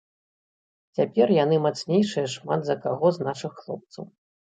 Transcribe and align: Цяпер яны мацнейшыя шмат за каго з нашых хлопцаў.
Цяпер 0.99 1.27
яны 1.43 1.59
мацнейшыя 1.65 2.31
шмат 2.37 2.61
за 2.71 2.77
каго 2.87 3.07
з 3.19 3.29
нашых 3.29 3.53
хлопцаў. 3.61 4.03